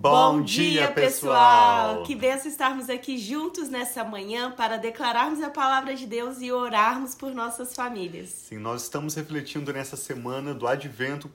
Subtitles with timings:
[0.00, 2.04] Bom, dia, pessoal!
[2.04, 7.16] Que benção estarmos aqui juntos nessa manhã para declararmos a palavra de Deus e orarmos
[7.16, 8.28] por nossas famílias.
[8.28, 11.28] Sim, nós estamos refletindo nessa semana do advento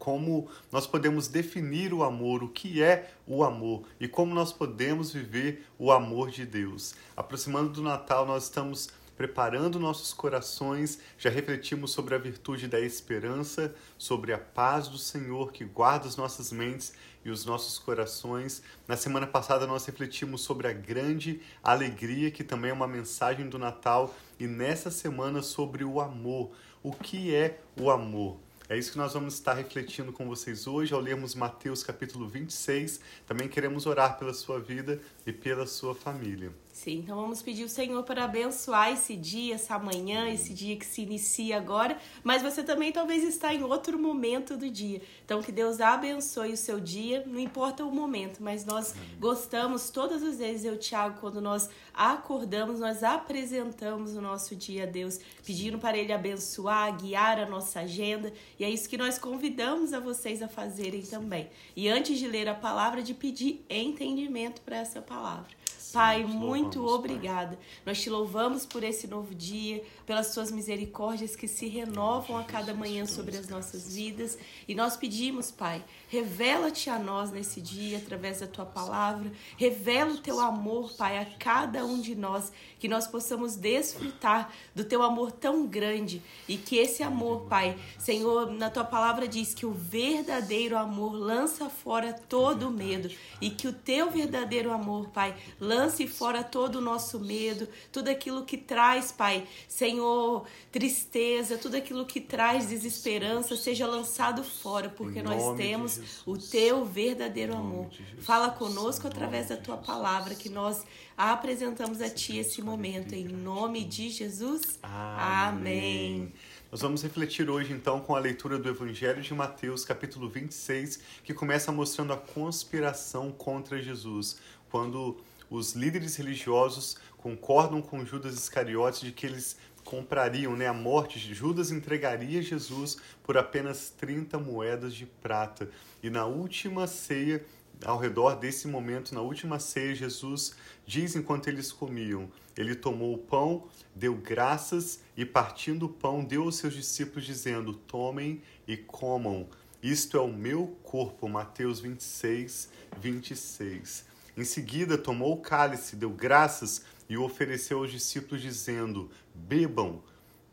[0.00, 5.12] como nós podemos definir o amor, o que é o amor e como nós podemos
[5.12, 6.96] viver o amor de Deus.
[7.16, 8.88] Aproximando do Natal, nós estamos
[9.18, 15.50] preparando nossos corações, já refletimos sobre a virtude da esperança, sobre a paz do Senhor
[15.50, 16.92] que guarda as nossas mentes
[17.24, 18.62] e os nossos corações.
[18.86, 23.58] Na semana passada nós refletimos sobre a grande alegria, que também é uma mensagem do
[23.58, 26.52] Natal, e nessa semana sobre o amor.
[26.80, 28.38] O que é o amor?
[28.70, 33.00] É isso que nós vamos estar refletindo com vocês hoje ao lermos Mateus capítulo 26.
[33.26, 36.50] Também queremos orar pela sua vida e pela sua família.
[36.72, 40.86] Sim, então vamos pedir o Senhor para abençoar esse dia, essa manhã, esse dia que
[40.86, 45.02] se inicia agora, mas você também talvez está em outro momento do dia.
[45.24, 50.22] Então que Deus abençoe o seu dia, não importa o momento, mas nós gostamos todas
[50.22, 55.80] as vezes eu, Tiago, quando nós acordamos, nós apresentamos o nosso dia a Deus, pedindo
[55.80, 60.40] para ele abençoar, guiar a nossa agenda, e é isso que nós convidamos a vocês
[60.42, 61.50] a fazerem também.
[61.74, 65.57] E antes de ler a palavra, de pedir entendimento para essa palavra palavra.
[65.92, 67.56] Pai, muito obrigada.
[67.56, 67.58] Pai.
[67.86, 72.74] Nós te louvamos por esse novo dia, pelas suas misericórdias que se renovam a cada
[72.74, 74.38] manhã sobre as nossas vidas.
[74.66, 79.32] E nós pedimos, Pai, revela-te a nós nesse dia através da tua palavra.
[79.56, 84.84] Revela o teu amor, Pai, a cada um de nós, que nós possamos desfrutar do
[84.84, 89.64] teu amor tão grande e que esse amor, Pai, Senhor, na tua palavra diz que
[89.64, 95.34] o verdadeiro amor lança fora todo o medo e que o teu verdadeiro amor, Pai,
[95.58, 101.76] lança lance fora todo o nosso medo, tudo aquilo que traz, Pai, Senhor, tristeza, tudo
[101.76, 107.88] aquilo que traz desesperança, seja lançado fora, porque nós temos o teu verdadeiro amor.
[108.18, 110.84] Fala conosco através da tua palavra, que nós
[111.16, 114.78] apresentamos a ti esse momento, em nome de Jesus.
[114.82, 116.32] Amém.
[116.70, 121.32] Nós vamos refletir hoje então com a leitura do Evangelho de Mateus, capítulo 26, que
[121.32, 124.38] começa mostrando a conspiração contra Jesus,
[124.70, 125.16] quando
[125.50, 131.32] os líderes religiosos concordam com Judas Iscariotes de que eles comprariam né, a morte de
[131.32, 135.70] Judas entregaria Jesus por apenas 30 moedas de prata.
[136.02, 137.42] E na última ceia,
[137.84, 140.54] ao redor desse momento, na última ceia, Jesus
[140.86, 146.42] diz enquanto eles comiam: Ele tomou o pão, deu graças e, partindo o pão, deu
[146.42, 149.48] aos seus discípulos, dizendo: Tomem e comam.
[149.82, 151.28] Isto é o meu corpo.
[151.28, 152.68] Mateus 26,
[153.00, 154.04] 26.
[154.38, 160.00] Em seguida, tomou o cálice, deu graças e o ofereceu aos discípulos, dizendo: Bebam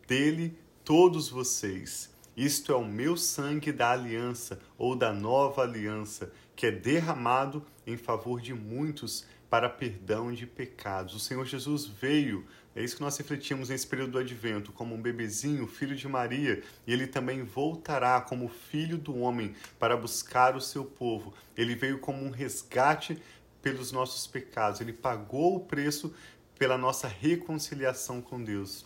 [0.08, 2.10] dele todos vocês.
[2.36, 7.96] Isto é o meu sangue da aliança ou da nova aliança, que é derramado em
[7.96, 11.16] favor de muitos para perdão de pecados.
[11.16, 12.44] O Senhor Jesus veio,
[12.76, 16.62] é isso que nós refletimos nesse período do advento, como um bebezinho, filho de Maria,
[16.86, 21.34] e ele também voltará como filho do homem para buscar o seu povo.
[21.56, 23.18] Ele veio como um resgate
[23.66, 26.14] pelos nossos pecados, ele pagou o preço
[26.56, 28.86] pela nossa reconciliação com Deus.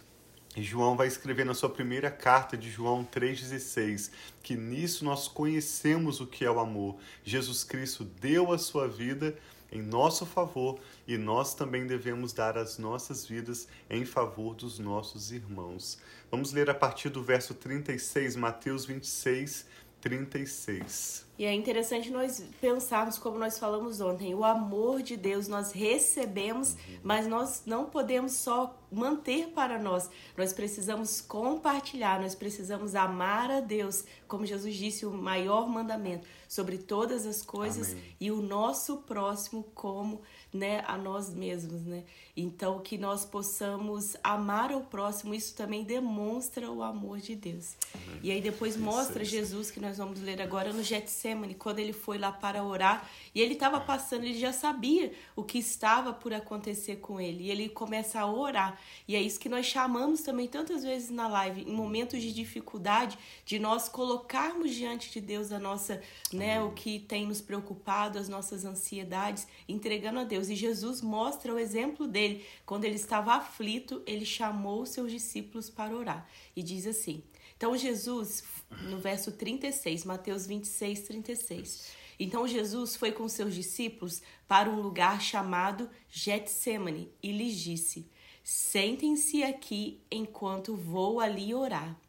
[0.55, 4.09] E João vai escrever na sua primeira carta de João 3,16
[4.41, 6.95] que nisso nós conhecemos o que é o amor.
[7.25, 9.37] Jesus Cristo deu a sua vida
[9.69, 15.33] em nosso favor e nós também devemos dar as nossas vidas em favor dos nossos
[15.33, 15.99] irmãos.
[16.31, 19.65] Vamos ler a partir do verso 36, Mateus 26,
[19.99, 21.28] 36.
[21.39, 26.75] E é interessante nós pensarmos, como nós falamos ontem, o amor de Deus nós recebemos,
[27.01, 30.09] mas nós não podemos só manter para nós.
[30.35, 36.79] Nós precisamos compartilhar, nós precisamos amar a Deus, como Jesus disse, o maior mandamento sobre
[36.79, 38.15] todas as coisas Amém.
[38.19, 40.21] e o nosso próximo como,
[40.51, 42.03] né, a nós mesmos, né?
[42.35, 47.75] Então que nós possamos amar ao próximo, isso também demonstra o amor de Deus.
[47.93, 48.19] Amém.
[48.23, 52.17] E aí depois mostra Jesus que nós vamos ler agora no Getsemane, quando ele foi
[52.17, 56.97] lá para orar, e ele estava passando, ele já sabia o que estava por acontecer
[56.97, 58.79] com ele, e ele começa a orar.
[59.07, 63.17] E é isso que nós chamamos também tantas vezes na live, em momentos de dificuldade,
[63.45, 66.01] de nós colocarmos diante de Deus a nossa,
[66.33, 70.49] né, o que tem nos preocupado, as nossas ansiedades, entregando a Deus.
[70.49, 72.45] E Jesus mostra o exemplo dele.
[72.65, 76.27] Quando ele estava aflito, ele chamou seus discípulos para orar.
[76.55, 77.23] E diz assim:
[77.59, 78.41] Então Jesus,
[78.83, 81.87] no verso 36, Mateus 26, 36.
[82.17, 88.09] Então Jesus foi com seus discípulos para um lugar chamado Getsemane e lhes disse:
[88.41, 91.99] Sentem-se aqui enquanto vou ali orar.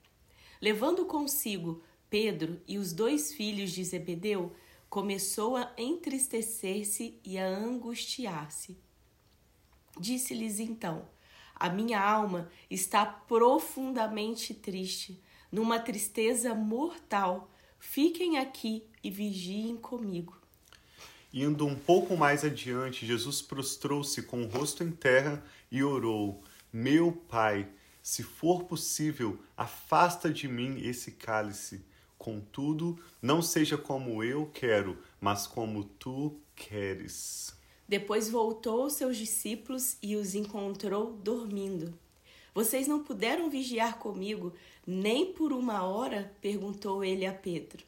[0.62, 4.54] Levando consigo Pedro e os dois filhos de Zebedeu,
[4.88, 8.78] começou a entristecer-se e a angustiar-se.
[9.98, 11.08] Disse-lhes então:
[11.56, 15.20] A minha alma está profundamente triste,
[15.50, 17.50] numa tristeza mortal.
[17.78, 20.36] Fiquem aqui e vigiem comigo.
[21.32, 26.42] Indo um pouco mais adiante, Jesus prostrou-se com o rosto em terra e orou:
[26.72, 27.68] Meu Pai,
[28.02, 31.84] se for possível, afasta de mim esse cálice.
[32.18, 37.54] Contudo, não seja como eu quero, mas como tu queres.
[37.88, 41.98] Depois voltou aos seus discípulos e os encontrou dormindo.
[42.54, 44.54] Vocês não puderam vigiar comigo
[44.86, 46.32] nem por uma hora?
[46.40, 47.84] perguntou ele a Pedro.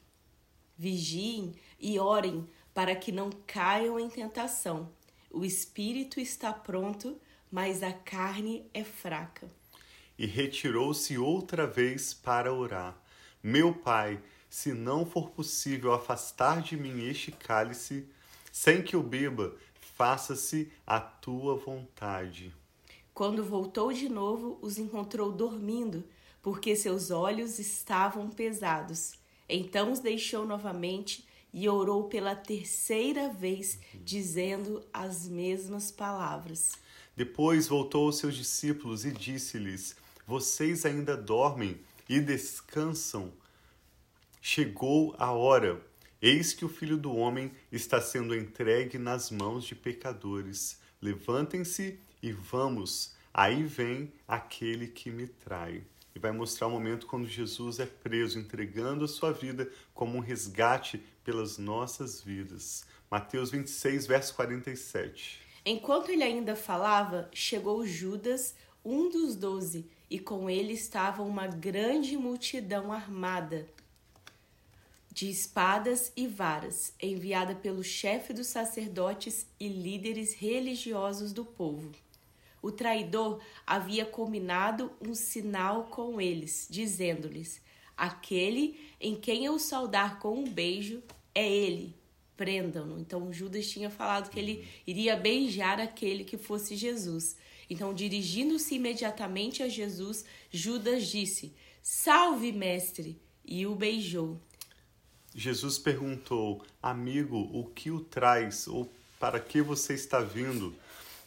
[0.79, 4.89] Vigiem e orem para que não caiam em tentação.
[5.31, 7.19] O espírito está pronto,
[7.51, 9.51] mas a carne é fraca.
[10.19, 12.97] E retirou-se outra vez para orar.
[13.43, 18.07] Meu pai, se não for possível afastar de mim este cálice,
[18.53, 22.55] sem que eu beba, faça-se a tua vontade.
[23.15, 26.03] Quando voltou de novo, os encontrou dormindo,
[26.41, 29.15] porque seus olhos estavam pesados.
[29.49, 36.73] Então os deixou novamente e orou pela terceira vez, dizendo as mesmas palavras.
[37.15, 39.95] Depois voltou aos seus discípulos e disse-lhes:
[40.27, 41.79] Vocês ainda dormem
[42.09, 43.31] e descansam?
[44.41, 45.85] Chegou a hora.
[46.21, 50.79] Eis que o filho do homem está sendo entregue nas mãos de pecadores.
[51.01, 53.15] Levantem-se e vamos.
[53.35, 55.83] Aí vem aquele que me trai
[56.15, 60.21] e vai mostrar o momento quando Jesus é preso, entregando a sua vida como um
[60.21, 62.85] resgate pelas nossas vidas.
[63.11, 65.41] Mateus 26, verso 47.
[65.65, 68.55] Enquanto ele ainda falava, chegou Judas,
[68.85, 73.67] um dos doze, e com ele estava uma grande multidão armada
[75.13, 81.93] de espadas e varas, enviada pelo chefe dos sacerdotes e líderes religiosos do povo.
[82.63, 87.61] O traidor havia combinado um sinal com eles, dizendo-lhes:
[87.97, 91.03] Aquele em quem eu saudar com um beijo
[91.35, 91.97] é ele.
[92.37, 92.99] Prendam-no.
[92.99, 97.37] Então Judas tinha falado que ele iria beijar aquele que fosse Jesus.
[97.69, 103.21] Então, dirigindo-se imediatamente a Jesus, Judas disse: Salve, mestre!
[103.45, 104.41] E o beijou.
[105.35, 108.69] Jesus perguntou: Amigo, o que o traz?
[108.69, 110.75] Ou para que você está vindo?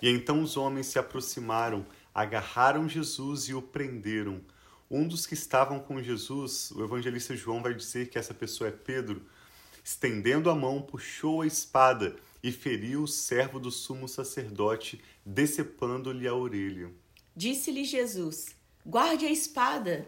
[0.02, 4.42] E então os homens se aproximaram, agarraram Jesus e o prenderam.
[4.90, 8.72] Um dos que estavam com Jesus, o evangelista João vai dizer que essa pessoa é
[8.72, 9.26] Pedro,
[9.84, 16.36] estendendo a mão, puxou a espada e feriu o servo do sumo sacerdote, decepando-lhe a
[16.36, 16.92] orelha.
[17.36, 18.56] Disse-lhe Jesus:
[18.86, 20.08] Guarde a espada,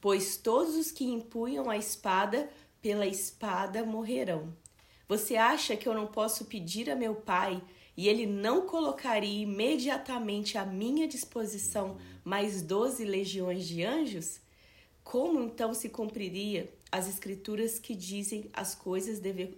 [0.00, 2.50] pois todos os que empunham a espada,
[2.82, 4.52] pela espada morrerão.
[5.08, 7.62] Você acha que eu não posso pedir a meu pai
[7.96, 14.40] e ele não colocaria imediatamente à minha disposição mais doze legiões de anjos?
[15.02, 19.56] Como então se cumpriria as escrituras que dizem as coisas deve,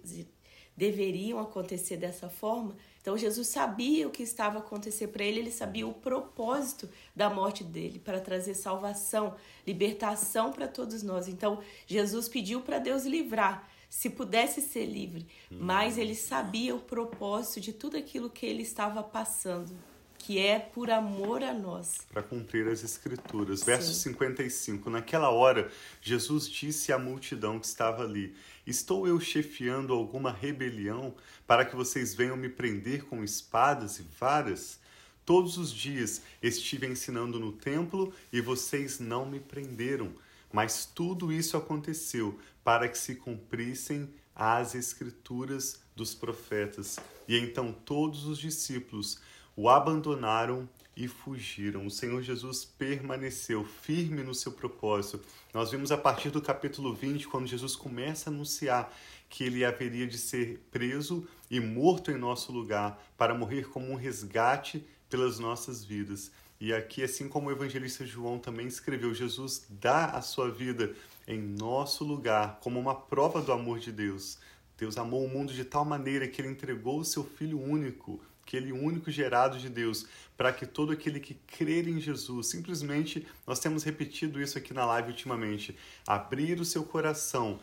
[0.77, 2.75] deveriam acontecer dessa forma?
[3.01, 7.29] Então Jesus sabia o que estava a acontecer para ele, ele sabia o propósito da
[7.29, 9.35] morte dele para trazer salvação,
[9.65, 11.27] libertação para todos nós.
[11.27, 17.59] Então Jesus pediu para Deus livrar se pudesse ser livre, mas ele sabia o propósito
[17.59, 19.75] de tudo aquilo que ele estava passando,
[20.19, 21.97] que é por amor a nós.
[22.13, 23.61] Para cumprir as escrituras.
[23.61, 23.65] Sim.
[23.65, 24.89] Verso 55.
[24.89, 25.71] Naquela hora,
[26.01, 28.35] Jesus disse à multidão que estava ali:
[28.67, 31.15] Estou eu chefiando alguma rebelião
[31.47, 34.79] para que vocês venham me prender com espadas e varas?
[35.25, 40.11] Todos os dias estive ensinando no templo e vocês não me prenderam.
[40.51, 46.97] Mas tudo isso aconteceu para que se cumprissem as escrituras dos profetas.
[47.27, 49.19] E então todos os discípulos
[49.55, 51.85] o abandonaram e fugiram.
[51.85, 55.21] O Senhor Jesus permaneceu firme no seu propósito.
[55.53, 58.93] Nós vimos a partir do capítulo 20, quando Jesus começa a anunciar
[59.29, 63.95] que ele haveria de ser preso e morto em nosso lugar para morrer como um
[63.95, 66.31] resgate pelas nossas vidas.
[66.61, 70.93] E aqui, assim como o evangelista João também escreveu, Jesus dá a sua vida
[71.25, 74.37] em nosso lugar como uma prova do amor de Deus.
[74.77, 78.73] Deus amou o mundo de tal maneira que ele entregou o seu Filho único, aquele
[78.73, 83.83] único gerado de Deus, para que todo aquele que crer em Jesus, simplesmente, nós temos
[83.83, 87.59] repetido isso aqui na live ultimamente, abrir o seu coração,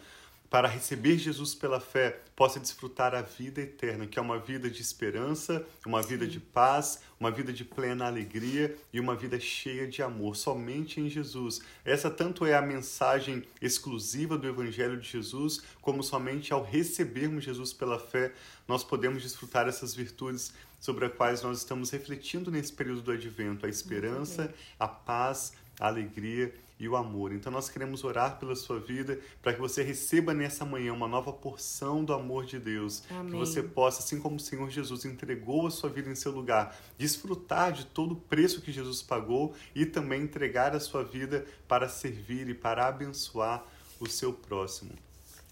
[0.51, 4.81] para receber Jesus pela fé, possa desfrutar a vida eterna, que é uma vida de
[4.81, 10.03] esperança, uma vida de paz, uma vida de plena alegria e uma vida cheia de
[10.03, 11.61] amor, somente em Jesus.
[11.85, 17.73] Essa tanto é a mensagem exclusiva do Evangelho de Jesus, como somente ao recebermos Jesus
[17.73, 18.33] pela fé,
[18.69, 23.67] nós podemos desfrutar essas virtudes sobre as quais nós estamos refletindo nesse período do advento:
[23.67, 27.33] a esperança, a paz, a alegria e o amor.
[27.33, 31.33] Então nós queremos orar pela sua vida para que você receba nessa manhã uma nova
[31.33, 33.33] porção do amor de Deus, Amém.
[33.33, 36.77] que você possa, assim como o Senhor Jesus entregou a sua vida em seu lugar,
[36.99, 41.89] desfrutar de todo o preço que Jesus pagou e também entregar a sua vida para
[41.89, 43.65] servir e para abençoar
[43.99, 45.06] o seu próximo.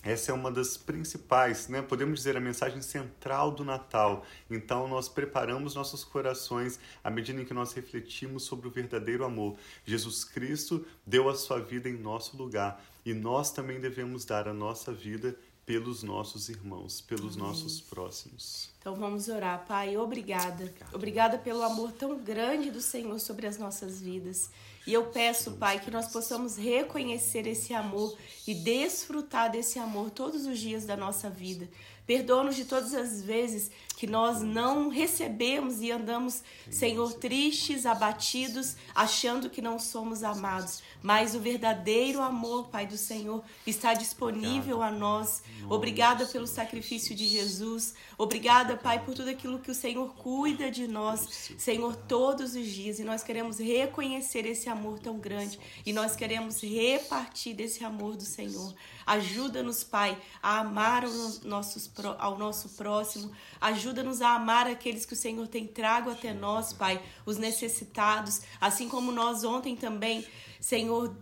[0.05, 1.81] Essa é uma das principais, né?
[1.81, 4.27] podemos dizer, a mensagem central do Natal.
[4.51, 9.57] Então, nós preparamos nossos corações à medida em que nós refletimos sobre o verdadeiro amor.
[9.87, 14.53] Jesus Cristo deu a sua vida em nosso lugar e nós também devemos dar a
[14.53, 15.35] nossa vida
[15.67, 17.49] pelos nossos irmãos, pelos Amém.
[17.49, 18.69] nossos próximos.
[18.79, 19.97] Então vamos orar, Pai.
[19.97, 20.65] Obrigada.
[20.65, 20.95] Obrigado.
[20.95, 24.51] Obrigada pelo amor tão grande do Senhor sobre as nossas vidas.
[24.87, 28.15] E eu peço, Pai, que nós possamos reconhecer esse amor
[28.47, 31.67] e desfrutar desse amor todos os dias da nossa vida.
[32.07, 39.49] Perdoa-nos de todas as vezes que nós não recebemos e andamos, Senhor, tristes, abatidos, achando
[39.49, 40.83] que não somos amados.
[41.03, 45.43] Mas o verdadeiro amor, Pai do Senhor, está disponível a nós.
[45.71, 47.95] Obrigada pelo sacrifício de Jesus.
[48.19, 52.99] Obrigada, Pai, por tudo aquilo que o Senhor cuida de nós, Senhor, todos os dias.
[52.99, 55.59] E nós queremos reconhecer esse amor tão grande.
[55.87, 58.75] e nós queremos repartir desse amor do Senhor.
[59.07, 61.87] Ajuda-nos, Pai, a amar os nossos
[62.19, 63.31] ao nosso próximo.
[63.61, 68.89] Ajuda-nos a amar aqueles que o Senhor tem trago até nós, Pai, os necessitados, assim
[68.89, 70.27] como nós ontem também,
[70.61, 71.15] Senhor,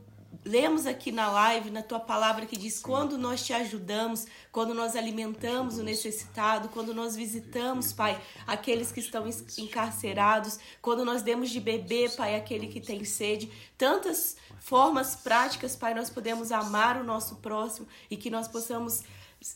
[0.45, 4.97] lemos aqui na live, na tua palavra, que diz: quando nós te ajudamos, quando nós
[4.97, 9.25] alimentamos o necessitado, quando nós visitamos, Pai, aqueles que estão
[9.59, 13.50] encarcerados, quando nós demos de beber, Pai, aquele que tem sede.
[13.76, 19.02] Tantas formas práticas, Pai, nós podemos amar o nosso próximo e que nós possamos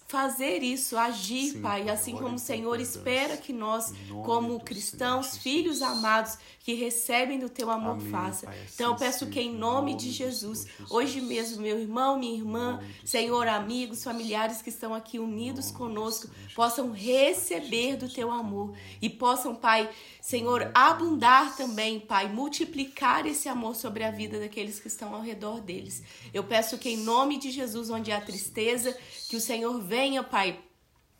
[0.06, 3.92] fazer isso, agir, Sim, Pai, assim como o Senhor espera que nós,
[4.24, 8.46] como cristãos, Senhor, filhos amados, que recebem do teu amor, Amém, faça.
[8.46, 12.36] Pai, assim então eu peço que em nome, de Jesus, hoje mesmo, meu irmão, minha
[12.36, 19.08] irmã, Senhor, amigos, familiares que estão aqui unidos conosco, possam receber do teu amor e
[19.08, 19.88] possam, Pai,
[20.20, 25.60] Senhor, abundar também, Pai, multiplicar esse amor sobre a vida daqueles que estão ao redor
[25.60, 26.02] deles.
[26.34, 28.96] Eu peço que em nome de Jesus, onde há tristeza,
[29.28, 30.58] que o Senhor venha, Pai,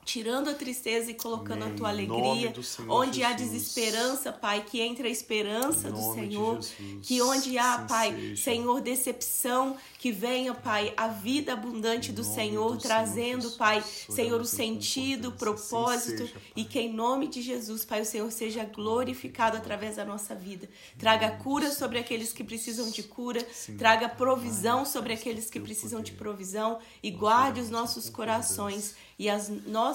[0.07, 1.75] tirando a tristeza e colocando Amém.
[1.75, 2.55] a tua alegria.
[2.89, 3.25] Onde Jesus.
[3.25, 6.61] há desesperança, Pai, que entre a esperança do Senhor.
[7.03, 8.45] Que onde há, assim Pai, seja.
[8.45, 14.41] Senhor, decepção, que venha, Pai, a vida abundante do Senhor, do trazendo, Senhor, Pai, Senhor,
[14.41, 16.19] o sentido, o propósito.
[16.19, 20.37] Seja, e que em nome de Jesus, Pai, o Senhor seja glorificado através da nossa
[20.37, 20.69] vida.
[20.97, 23.45] Traga cura sobre aqueles que precisam de cura.
[23.53, 23.77] Sim.
[23.77, 26.79] Traga provisão sobre aqueles que precisam de provisão.
[27.03, 29.39] E guarde os nossos corações e a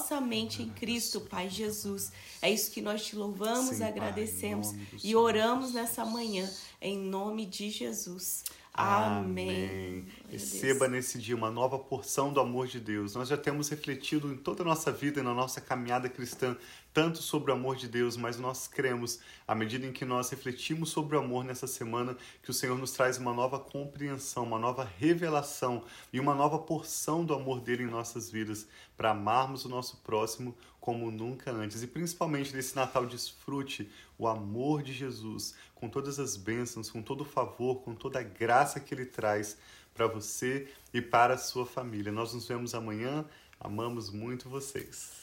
[0.02, 2.12] nossa mente em Cristo, Pai Jesus.
[2.42, 6.50] É isso que nós te louvamos, Sim, agradecemos pai, e oramos nessa manhã,
[6.82, 8.44] em nome de Jesus.
[8.74, 9.70] Amém.
[9.70, 10.06] Amém.
[10.28, 13.14] Receba nesse dia uma nova porção do amor de Deus.
[13.14, 16.58] Nós já temos refletido em toda a nossa vida e na nossa caminhada cristã
[16.94, 20.90] tanto sobre o amor de Deus, mas nós cremos, à medida em que nós refletimos
[20.90, 24.90] sobre o amor nessa semana, que o Senhor nos traz uma nova compreensão, uma nova
[24.98, 28.68] revelação e uma nova porção do amor dele em nossas vidas,
[28.98, 31.82] para amarmos o nosso próximo como nunca antes.
[31.82, 37.22] E principalmente nesse Natal, desfrute o amor de Jesus, com todas as bênçãos, com todo
[37.22, 39.58] o favor, com toda a graça que ele traz
[39.94, 42.12] para você e para a sua família.
[42.12, 43.26] Nós nos vemos amanhã.
[43.60, 45.21] Amamos muito vocês.